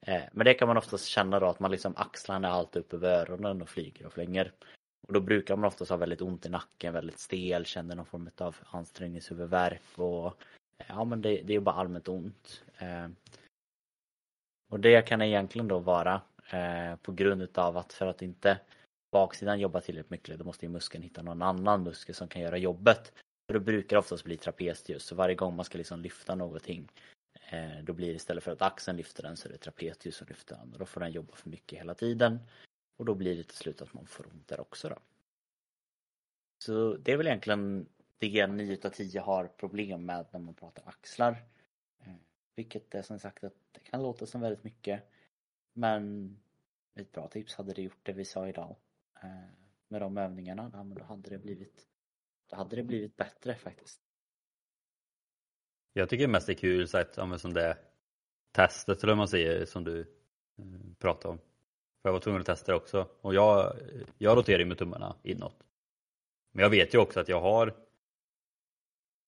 [0.00, 2.94] Eh, men det kan man oftast känna då att man liksom axlarna är alltid upp
[2.94, 4.52] över öronen och flyger och flänger.
[5.08, 8.30] Och då brukar man oftast ha väldigt ont i nacken, väldigt stel, känner någon form
[8.38, 10.26] av ansträngningshuvudvärk och
[10.78, 12.64] eh, ja men det, det är bara allmänt ont.
[14.70, 18.60] Och det kan egentligen då vara eh, på grund utav att för att inte
[19.12, 22.58] baksidan jobbar tillräckligt mycket då måste ju muskeln hitta någon annan muskel som kan göra
[22.58, 23.12] jobbet.
[23.46, 26.88] För då brukar det oftast bli trapezius så varje gång man ska liksom lyfta någonting
[27.50, 30.26] eh, då blir det istället för att axeln lyfter den så är det trapezius som
[30.26, 32.38] lyfter den och då får den jobba för mycket hela tiden.
[32.96, 34.98] Och då blir det till slut att man får ont där också då.
[36.64, 37.86] Så det är väl egentligen
[38.18, 41.44] det 9 av 10 har problem med när man pratar axlar.
[41.98, 42.14] Eh,
[42.56, 45.13] vilket är som sagt att det kan låta som väldigt mycket.
[45.74, 46.36] Men
[46.94, 48.76] ett bra tips hade det gjort det vi sa idag.
[49.22, 49.28] Eh,
[49.88, 51.88] med de övningarna, då hade det blivit
[52.50, 54.00] då hade det blivit bättre faktiskt.
[55.92, 57.78] Jag tycker mest det är kul sagt, ja, som det
[58.52, 60.00] testet eller man säger som du
[60.56, 60.64] eh,
[60.98, 61.38] pratade om.
[62.02, 63.76] För jag var tvungen att testa det också och jag,
[64.18, 65.64] jag roterar ju med tummarna inåt.
[66.52, 67.74] Men jag vet ju också att jag har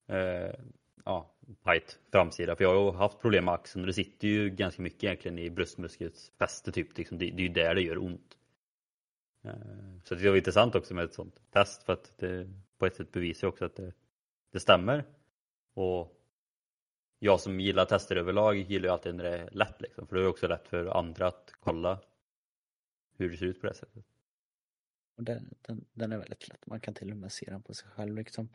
[0.07, 0.55] eh,
[1.05, 2.57] ja, tight framsida.
[2.57, 5.51] För jag har haft problem med axeln och det sitter ju ganska mycket egentligen i
[5.51, 6.99] bröstmuskelns fäste typ.
[6.99, 7.19] Liksom.
[7.19, 8.37] Det, det är ju där det gör ont.
[9.45, 9.53] Eh,
[10.05, 13.13] så det var intressant också med ett sånt test för att det på ett sätt
[13.13, 13.93] bevisar också att det,
[14.53, 15.05] det stämmer.
[15.75, 16.17] Och
[17.19, 20.07] jag som gillar tester överlag gillar ju alltid när det är lätt liksom.
[20.07, 22.01] För det är också lätt för andra att kolla
[23.17, 24.05] hur det ser ut på det sättet.
[25.17, 26.67] Och den, den, den är väldigt lätt.
[26.67, 28.49] Man kan till och med se den på sig själv liksom.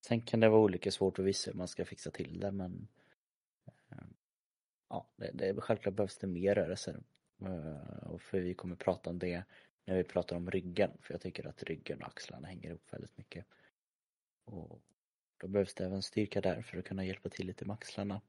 [0.00, 2.88] Sen kan det vara olika svårt att visa hur man ska fixa till det men
[3.66, 3.98] eh,
[4.88, 7.02] ja, det, det, självklart behövs det mer rörelser.
[7.42, 9.44] Eh, och för vi kommer prata om det
[9.84, 13.18] när vi pratar om ryggen för jag tycker att ryggen och axlarna hänger ihop väldigt
[13.18, 13.46] mycket.
[14.44, 14.82] Och
[15.36, 18.20] då behövs det även styrka där för att kunna hjälpa till lite med axlarna.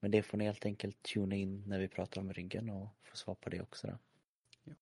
[0.00, 3.16] Men det får ni helt enkelt tuna in när vi pratar om ryggen och få
[3.16, 3.98] svar på det också då.
[4.64, 4.74] Ja.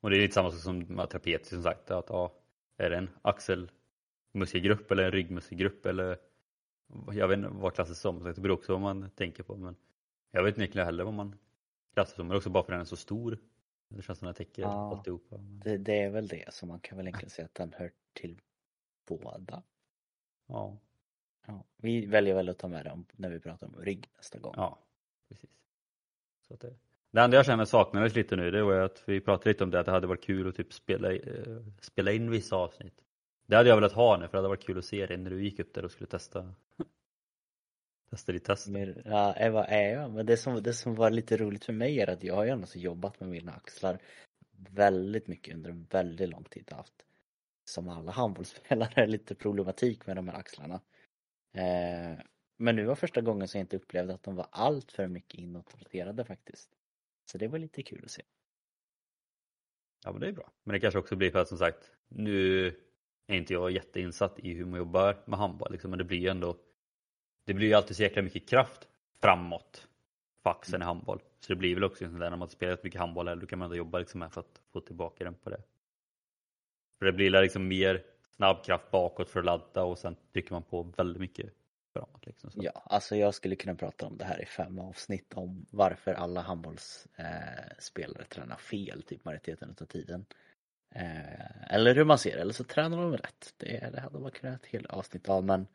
[0.00, 2.34] Och det är lite samma sak som med trapez som sagt att ja,
[2.76, 3.70] är det en axel
[4.32, 6.18] muskelgrupp eller en ryggmuskelgrupp eller
[7.12, 8.24] jag vet inte vad klassas som.
[8.24, 9.56] Det beror också på vad man tänker på.
[9.56, 9.76] Men
[10.30, 11.38] jag vet inte heller vad man
[11.94, 12.28] klassar som.
[12.28, 13.38] Men också bara för att den är så stor.
[13.88, 15.36] Det känns som den täcker ja, alltihopa.
[15.38, 16.54] Det, det är väl det.
[16.54, 18.40] Så man kan väl egentligen säga att den hör till
[19.06, 19.62] båda.
[20.46, 20.78] Ja.
[21.46, 21.64] ja.
[21.76, 24.54] Vi väljer väl att ta med dem när vi pratar om rygg nästa gång.
[24.56, 24.78] Ja,
[25.28, 25.50] precis.
[26.48, 26.74] Så det,
[27.10, 29.80] det enda jag känner saknades lite nu det var att vi pratade lite om det
[29.80, 33.00] att det hade varit kul att typ spela, eh, spela in vissa avsnitt.
[33.50, 35.30] Det hade jag velat ha nu för det hade varit kul att se dig när
[35.30, 36.54] du gick upp där och skulle testa
[38.10, 38.68] Testa ditt test.
[39.04, 40.10] ja, Eva är jag.
[40.10, 42.50] Men det som, det som var lite roligt för mig är att jag har ju
[42.50, 43.98] ändå jobbat med mina axlar
[44.52, 46.72] väldigt mycket under en väldigt lång tid.
[46.72, 47.06] haft
[47.64, 50.80] som alla handbollsspelare lite problematik med de här axlarna.
[51.52, 52.18] Eh,
[52.56, 55.40] men nu var första gången som jag inte upplevde att de var allt för mycket
[55.40, 56.70] inåtroterade faktiskt.
[57.30, 58.22] Så det var lite kul att se.
[60.04, 60.52] Ja men det är bra.
[60.64, 62.72] Men det kanske också blir för att som sagt nu
[63.30, 66.28] är inte jag jätteinsatt i hur man jobbar med handboll liksom, men det blir ju
[66.28, 66.56] ändå
[67.44, 68.88] det blir ju alltid så jäkla mycket kraft
[69.20, 69.88] framåt
[70.42, 71.20] för axeln i handboll.
[71.40, 73.58] Så det blir väl också sånt där när man spelat mycket handboll eller då kan
[73.58, 75.62] man ändå jobba liksom med för att få tillbaka den på det.
[76.98, 80.62] För det blir liksom mer snabb kraft bakåt för att ladda och sen trycker man
[80.62, 81.52] på väldigt mycket
[81.92, 82.26] framåt.
[82.26, 86.14] Liksom, Ja, alltså jag skulle kunna prata om det här i fem avsnitt om varför
[86.14, 90.24] alla handbollsspelare eh, tränar fel typ majoriteten av tiden.
[90.94, 93.54] Eh, eller hur man ser det, eller så tränar de rätt.
[93.56, 95.66] Det, det hade man kunnat ett helt avsnitt av men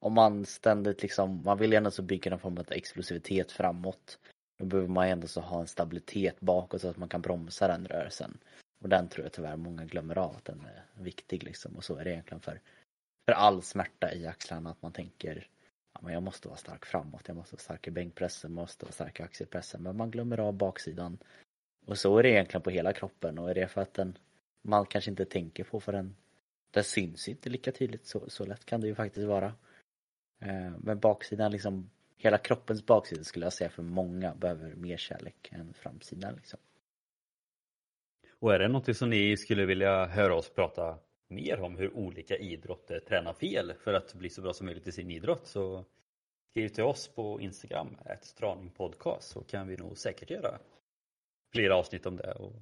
[0.00, 4.18] om man ständigt liksom, man vill gärna så bygga någon form av explosivitet framåt.
[4.58, 7.86] Då behöver man ändå så ha en stabilitet bakåt så att man kan bromsa den
[7.86, 8.38] rörelsen.
[8.82, 11.76] Och den tror jag tyvärr många glömmer av att den är viktig liksom.
[11.76, 12.60] Och så är det egentligen för,
[13.28, 15.48] för all smärta i axlarna att man tänker
[15.94, 18.84] ja, men jag måste vara stark framåt, jag måste vara stark i bänkpressen, jag måste
[18.84, 19.82] vara stark i axelpressen.
[19.82, 21.18] Men man glömmer av baksidan.
[21.86, 24.18] Och så är det egentligen på hela kroppen och är det för att den
[24.64, 26.16] man kanske inte tänker på förrän.
[26.70, 28.06] Det syns inte lika tydligt.
[28.06, 29.54] Så, så lätt kan det ju faktiskt vara.
[30.40, 35.48] Eh, men baksidan liksom, hela kroppens baksida skulle jag säga för många behöver mer kärlek
[35.52, 36.58] än framsidan liksom.
[38.38, 40.98] Och är det någonting som ni skulle vilja höra oss prata
[41.28, 44.92] mer om hur olika idrotter tränar fel för att bli så bra som möjligt i
[44.92, 45.84] sin idrott så
[46.50, 50.58] skriv till oss på Instagram, ett straningpodcast så kan vi nog säkert göra
[51.52, 52.32] flera avsnitt om det.
[52.32, 52.52] Och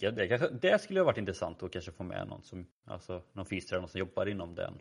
[0.00, 3.46] det, kanske, det skulle ha varit intressant att kanske få med någon som, alltså någon
[3.46, 4.78] fystränare som jobbar inom den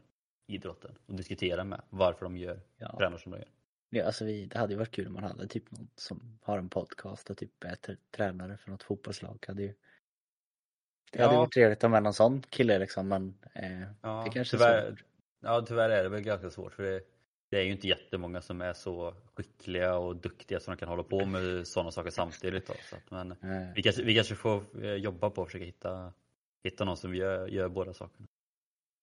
[0.48, 2.98] idrotten och diskutera med varför de gör ja.
[2.98, 3.48] tränar som de gör.
[3.90, 6.58] Ja, alltså vi, det hade ju varit kul om man hade typ någon som har
[6.58, 9.46] en podcast och typ är tränare för något fotbollslag.
[9.48, 9.68] Hade ju,
[11.12, 11.26] det ja.
[11.26, 14.58] hade varit trevligt att ha med någon sån kille liksom men eh, ja, det kanske
[14.58, 15.04] tyvärr, är svårt.
[15.40, 17.02] Ja tyvärr är det väl ganska svårt för det,
[17.52, 21.04] det är ju inte jättemånga som är så skickliga och duktiga som de kan hålla
[21.04, 22.68] på med sådana saker samtidigt.
[22.68, 23.36] Då, så att, men
[23.76, 26.14] vi, kanske, vi kanske får eh, jobba på att försöka hitta,
[26.64, 28.28] hitta någon som gör, gör båda sakerna.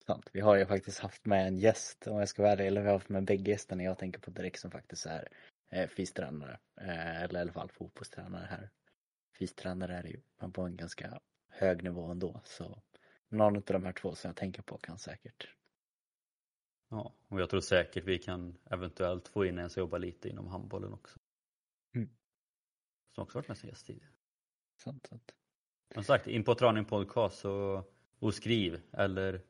[0.07, 0.31] Sant.
[0.33, 2.87] Vi har ju faktiskt haft med en gäst om jag ska vara ärlig, eller vi
[2.87, 5.29] har haft med bägge gästerna jag tänker på direkt som faktiskt är
[5.71, 6.59] eh, fystränare.
[6.81, 8.71] Eh, eller i alla fall fotbollstränare här.
[9.39, 12.41] Fystränare är det ju, men på en ganska hög nivå ändå.
[12.45, 12.83] Så
[13.29, 15.58] någon av de här två som jag tänker på kan säkert
[16.89, 20.47] Ja, och jag tror säkert vi kan eventuellt få in en som jobbar lite inom
[20.47, 21.19] handbollen också.
[21.95, 22.09] Mm.
[23.15, 24.13] Som också varit med som gäst tidigare.
[24.77, 25.35] Sant, sant.
[25.95, 29.41] Som sagt, in på Traning Podcast och, och skriv eller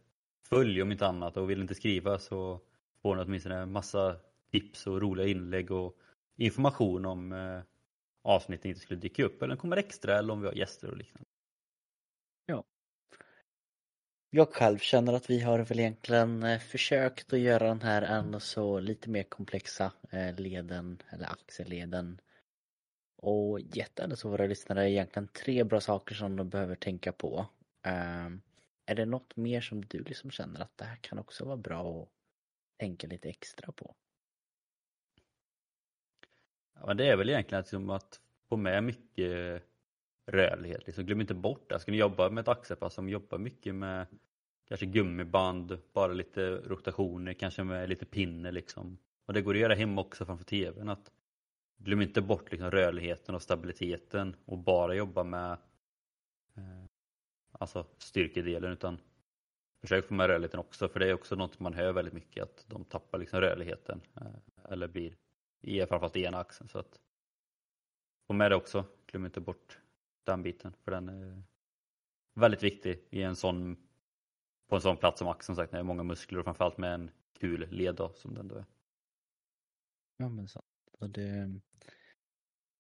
[0.43, 2.61] följ om inte annat och vill inte skriva så
[3.03, 4.17] får ni åtminstone en massa
[4.51, 5.99] tips och roliga inlägg och
[6.37, 7.61] information om eh,
[8.23, 11.29] avsnitten inte skulle dyka upp eller kommer extra eller om vi har gäster och liknande.
[12.47, 12.65] Ja.
[14.31, 18.41] Jag själv känner att vi har väl egentligen eh, försökt att göra den här ändå
[18.41, 22.21] så lite mer komplexa eh, leden eller axelleden
[23.17, 27.47] och gett ändå så våra lyssnare egentligen tre bra saker som de behöver tänka på.
[27.83, 28.41] Ehm,
[28.87, 32.03] är det något mer som du liksom känner att det här kan också vara bra
[32.03, 32.09] att
[32.79, 33.95] tänka lite extra på?
[36.75, 39.63] Ja, men det är väl egentligen liksom att få med mycket
[40.29, 40.87] rörlighet.
[40.87, 41.81] Liksom, glöm inte bort det.
[41.81, 44.07] Ska ni jobba med ett axelpass som jobbar mycket med
[44.69, 48.99] kanske gummiband, bara lite rotationer, kanske med lite pinne liksom.
[49.27, 50.89] Och det går att göra hemma också framför tvn.
[50.89, 51.13] Att
[51.79, 55.53] glöm inte bort liksom rörligheten och stabiliteten och bara jobba med
[56.57, 56.85] eh,
[57.53, 58.99] alltså styrkedelen utan
[59.81, 62.65] försök få med rörligheten också för det är också något man hör väldigt mycket att
[62.69, 65.17] de tappar liksom rörligheten eh, eller blir
[65.61, 67.01] i framförallt i ena axeln så att
[68.27, 69.79] få med det också, glöm inte bort
[70.33, 71.43] den biten för den är
[72.35, 73.77] väldigt viktig i en sån
[74.69, 76.95] på en sån plats som axeln sagt när det är många muskler och framförallt med
[76.95, 77.11] en
[77.41, 78.65] kul led då, som den då är.
[80.17, 80.63] Ja men så.
[81.01, 81.61] Det,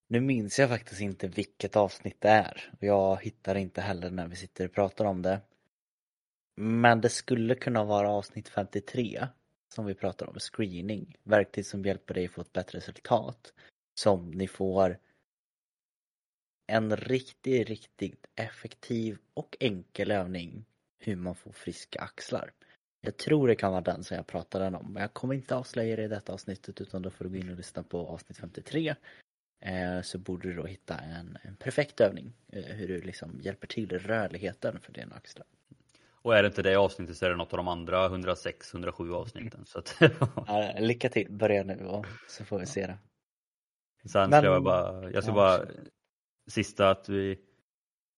[0.08, 2.72] nu minns jag faktiskt inte vilket avsnitt det är.
[2.80, 5.40] Jag hittar inte heller när vi sitter och pratar om det.
[6.56, 9.26] Men det skulle kunna vara avsnitt 53
[9.74, 11.16] som vi pratar om, screening.
[11.22, 13.52] Verktyg som hjälper dig få ett bättre resultat.
[13.94, 14.98] Som ni får
[16.68, 20.64] en riktigt, riktigt effektiv och enkel övning
[20.98, 22.50] hur man får friska axlar.
[23.00, 25.96] Jag tror det kan vara den som jag pratade om, men jag kommer inte avslöja
[25.96, 28.94] det i detta avsnittet utan då får du gå in och lyssna på avsnitt 53
[29.60, 33.66] Eh, så borde du då hitta en, en perfekt övning eh, hur du liksom hjälper
[33.66, 35.46] till rörligheten för dina axlar.
[36.22, 39.66] Och är det inte det avsnittet så är det något av de andra 106-107 avsnitten.
[39.66, 39.96] Så att...
[40.46, 42.98] ja, lycka till, börja nu och så får vi se det.
[44.08, 44.40] Sen Men...
[44.40, 45.66] ska jag bara, jag ska bara,
[46.48, 47.38] sista att vi,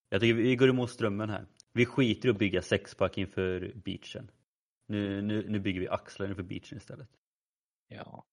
[0.09, 1.47] jag tycker vi går emot strömmen här.
[1.73, 4.31] Vi skiter i att bygga sexpack inför beachen.
[4.87, 7.09] Nu, nu, nu bygger vi axlar inför beachen istället.
[7.89, 8.25] Ja,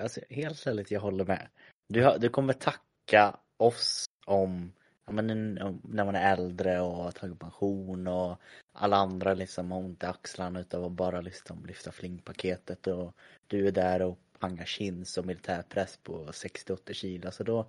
[0.00, 1.48] alltså, helt ärligt jag håller med.
[1.88, 4.72] Du, du kommer tacka oss om,
[5.06, 8.40] ja, men, när man är äldre och har tagit pension och
[8.72, 13.16] alla andra liksom har ont i axlarna utav att bara liksom lyfta flingpaketet och
[13.46, 17.30] du är där och pangar chins och militärpress på 60-80 kilo.
[17.30, 17.66] Så då,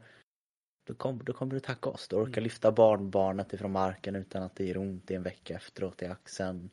[0.85, 2.07] då, kom, då kommer du tacka oss.
[2.07, 2.43] Du orkar mm.
[2.43, 6.69] lyfta barnbarnet ifrån marken utan att det gör ont i en vecka efteråt i axeln.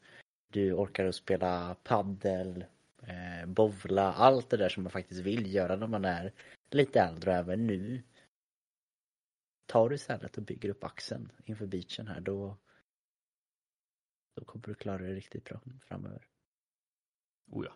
[0.52, 2.64] Du orkar spela paddel,
[3.02, 6.32] eh, bovla, allt det där som man faktiskt vill göra när man är
[6.70, 8.02] lite äldre och även nu.
[9.66, 12.56] Tar du istället och bygger upp axeln inför beachen här då
[14.34, 16.26] då kommer du klara det riktigt bra framöver.
[17.50, 17.72] Oh ja.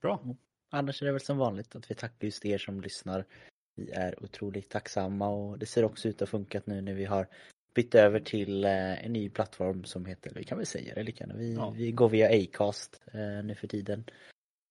[0.00, 0.20] Bra.
[0.24, 0.36] Mm.
[0.70, 3.26] Annars är det väl som vanligt att vi tackar just er som lyssnar.
[3.74, 7.26] Vi är otroligt tacksamma och det ser också ut att funka nu när vi har
[7.74, 11.26] bytt över till eh, en ny plattform som heter, vi kan väl säga det lika
[11.34, 11.70] vi, ja.
[11.70, 14.04] vi går via Acast eh, nu för tiden.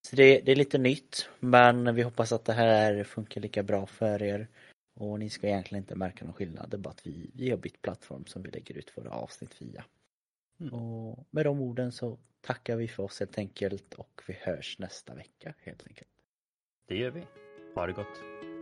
[0.08, 3.86] Så det, det, är lite nytt men vi hoppas att det här funkar lika bra
[3.86, 4.47] för er.
[4.95, 7.58] Och ni ska egentligen inte märka någon skillnad, det är bara att vi, vi har
[7.58, 9.86] bytt plattform som vi lägger ut våra avsnitt via.
[10.60, 10.74] Mm.
[10.74, 15.16] Och med de orden så tackar vi för oss helt enkelt och vi hörs nästa
[15.16, 16.10] vecka helt enkelt.
[16.88, 17.24] Det gör vi.
[17.76, 18.53] Ha det gott.